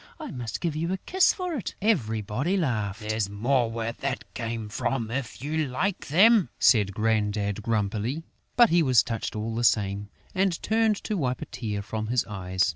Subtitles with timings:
[0.19, 3.07] I must give you a kiss for it!..." Everybody laughed.
[3.07, 8.23] "There's more where that came from, if you like them!" said Grandad, grumpily.
[8.55, 12.25] But he was touched, all the same, and turned to wipe a tear from his
[12.25, 12.63] eyes.